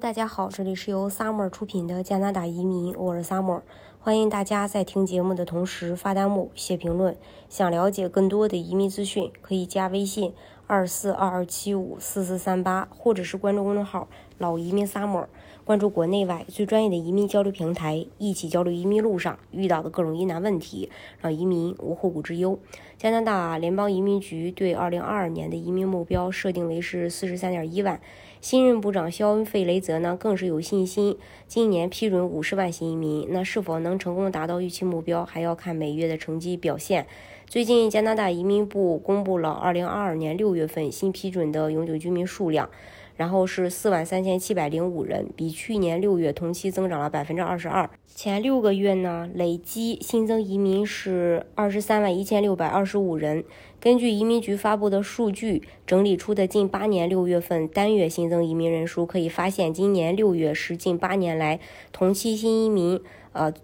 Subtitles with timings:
[0.00, 3.60] 大家好，这里是由 Summer 出品的加拿大移民，我是 Summer，
[4.04, 7.16] 欢迎大家在听节目的同时发弹幕、写评论。
[7.48, 10.34] 想了解更多的移民资讯，可以加微信
[10.66, 14.06] 二四二二七五四四三八，或者是关注公众号
[14.36, 15.24] “老移民 Summer”，
[15.64, 20.90] 关注国内外最专业的移民交流平台，一起交流移民路上遇到的各种疑难问题，
[21.22, 22.58] 让移民无后顾之忧。
[22.98, 27.98] 加拿大联邦移民局对二零二二年的移民目标设定为是四十三点一万。
[28.40, 31.16] 新任部长肖恩·费雷泽呢，更是有信心，
[31.46, 33.26] 今年批准五十万新移民。
[33.30, 37.06] 那是否能成功达到预期目标，还要看每月的成绩表现。
[37.46, 42.68] 最近，加拿大移民部公布了二零二二年六月份新批准的永久居民数量。
[43.16, 47.88] 然后是四万三千七百零五人，比去年六月同期增长了百分之二十二。
[48.08, 53.44] 前六个月呢，累计新增移民是二十三万一千六百二十五人。
[53.78, 61.60] 根据移民局发布的数据整理出的近八年六月份单月新增移民人数，可以发现，今年六月是近八年来
[61.92, 63.00] 同期新移民，
[63.32, 63.54] 呃。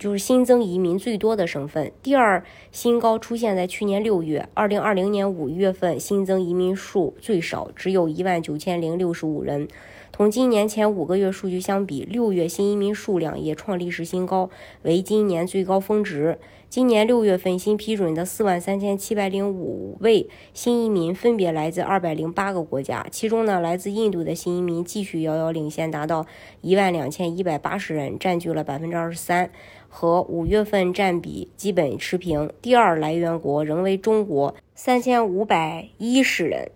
[0.00, 9.68] 就是新增移民最多的省份，第二新高出现在去年六月，二零二零年五月份新增移民数最少，只有一万九千零六十五人。
[10.10, 14.48] 同今年前五个月数据相比，六月新移民数量也创历史新高，
[14.82, 16.38] 为今年最高峰值。
[16.70, 26.24] 今年六月份新批准的四万三千七百零五位新移民，分别来自二百零八个国家，其中呢，来自印度的新移民继续遥遥领先，达到
[26.62, 29.50] 一万两千一百八十人，占据了百分之二十三，
[29.90, 32.50] 和五月份占比基本持平。
[32.62, 36.70] 第二来源国仍为中国，三千五百一十人。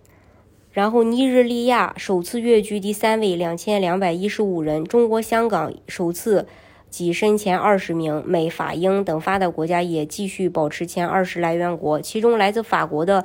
[0.72, 4.84] 然后尼日利亚首次跃居第三位，两千两百一十五人。
[4.84, 6.46] 中国香港首次。
[6.90, 12.00] 跻身前二十名，美、法、英等发达国家也继续保持前二十来源国。
[12.00, 13.24] 其中，来自法国的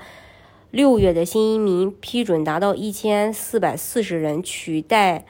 [0.71, 5.23] 六月的新移民批准达到一千四百四十人，取代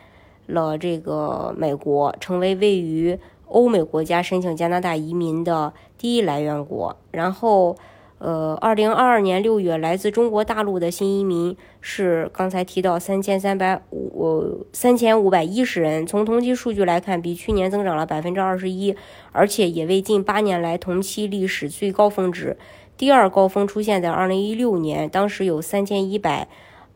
[0.46, 3.20] 了这个美国，成为位于
[3.50, 6.96] 欧美国家申请加拿大移民的第一来源国。
[7.12, 7.76] 然后。
[8.22, 16.06] 呃，二零二二年六月，来自中国大陆的新移民是刚才提到三千三百五三千五百一十人。
[16.06, 18.94] 从同期数据来看，比去年增长了百分之二十一，
[19.32, 22.58] 而且也为近八年来同期历史最高峰值。
[22.98, 26.50] 第二高峰出现在二零一六年，当时有三千一百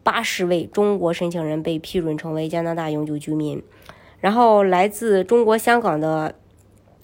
[0.03, 3.63] 八十位中国申请人被批准成为加拿大永久居民。
[4.19, 6.35] 然后，来自中国香港的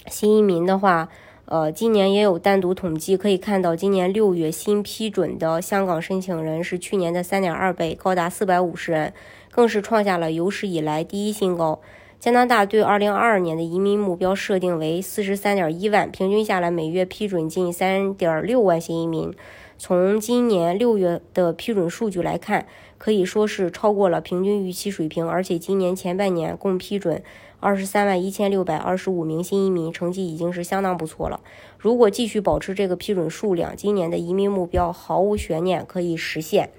[0.08, 1.10] 新移民的话。
[1.52, 9.12] 呃，今年也有单独统计，可以看到，今年六月新批准的香港申请人是去年的三点二倍，高达四百五十人，
[9.50, 11.82] 更是创下了有史以来第一新高。
[12.20, 19.34] 加拿大对二零二二年的移民目标设定为四十三点一万，平均下来每月批准近三点六万新移民。
[19.80, 22.68] 从今年六月的批准数据来看，
[23.00, 27.24] 可以说是超过了平均预期水平，而且今年前半年共批准
[27.62, 31.42] 二十三万一千六百二十五名新移民，成绩已经是相当不错了。
[31.78, 36.70] 如果继续保持这个批准数量，今年的移民目标毫无悬念可以实现。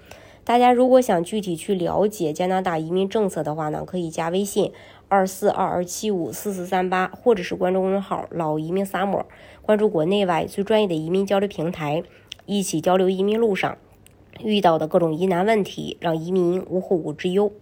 [0.42, 4.72] 大家如果想具体去了解加拿大移民政策的话呢，可以加微信
[5.08, 9.24] 二四二二七五四四三八，或者是关注公众号“老移民 summer”，
[9.60, 12.02] 关注国内外最专业的移民交流平台。
[12.46, 13.76] 一起交流移民路上
[14.42, 17.52] 遇到的各种疑难问题，让移民无后顾之忧。